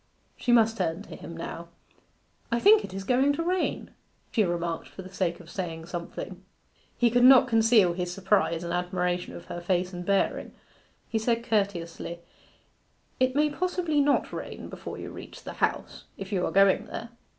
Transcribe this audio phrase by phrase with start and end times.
[0.35, 1.67] She must turn to him now.
[2.51, 3.91] 'I think it is going to rain,'
[4.31, 6.43] she remarked for the sake of saying something.
[6.97, 10.53] He could not conceal his surprise and admiration of her face and bearing.
[11.07, 12.17] He said courteously,
[13.19, 17.09] 'It may possibly not rain before you reach the House, if you are going there?